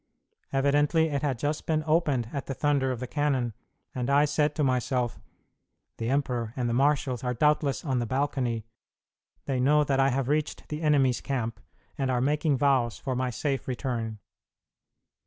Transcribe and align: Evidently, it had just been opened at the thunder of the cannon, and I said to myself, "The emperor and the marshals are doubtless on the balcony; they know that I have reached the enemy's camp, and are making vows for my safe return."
Evidently, 0.51 1.09
it 1.09 1.21
had 1.21 1.37
just 1.37 1.67
been 1.67 1.83
opened 1.85 2.27
at 2.33 2.47
the 2.47 2.55
thunder 2.55 2.89
of 2.91 2.99
the 2.99 3.05
cannon, 3.05 3.53
and 3.93 4.09
I 4.09 4.25
said 4.25 4.55
to 4.55 4.63
myself, 4.63 5.19
"The 5.99 6.09
emperor 6.09 6.53
and 6.55 6.67
the 6.67 6.73
marshals 6.73 7.23
are 7.23 7.35
doubtless 7.35 7.85
on 7.85 7.99
the 7.99 8.07
balcony; 8.07 8.65
they 9.45 9.59
know 9.59 9.83
that 9.83 9.99
I 9.99 10.09
have 10.09 10.27
reached 10.27 10.69
the 10.69 10.81
enemy's 10.81 11.21
camp, 11.21 11.59
and 11.99 12.09
are 12.09 12.19
making 12.19 12.57
vows 12.57 12.97
for 12.97 13.15
my 13.15 13.29
safe 13.29 13.67
return." 13.67 14.17